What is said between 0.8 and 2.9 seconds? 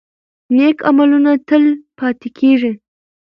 عملونه تل پاتې کیږي.